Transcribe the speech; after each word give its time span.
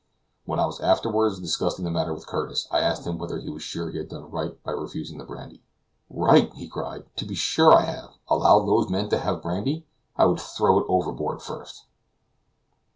When 0.45 0.59
I 0.59 0.65
was 0.65 0.79
afterward 0.81 1.29
discussing 1.39 1.85
the 1.85 1.91
matter 1.91 2.11
with 2.11 2.25
Curtis, 2.25 2.67
I 2.71 2.79
asked 2.79 3.05
him 3.05 3.19
whether 3.19 3.37
he 3.37 3.51
was 3.51 3.61
sure 3.61 3.91
he 3.91 3.99
had 3.99 4.09
done 4.09 4.31
right 4.31 4.57
in 4.65 4.73
refusing 4.73 5.19
the 5.19 5.23
brandy. 5.25 5.61
"Right!" 6.09 6.51
he 6.55 6.67
cried, 6.67 7.03
"to 7.17 7.23
be 7.23 7.35
sure 7.35 7.71
I 7.71 7.81
have. 7.83 8.15
Allow 8.27 8.61
those 8.65 8.89
men 8.89 9.09
to 9.09 9.19
have 9.19 9.43
brandy! 9.43 9.85
I 10.17 10.25
would 10.25 10.39
throw 10.39 10.79
it 10.79 10.87
all 10.87 11.03
overboard 11.03 11.43
first." 11.43 11.85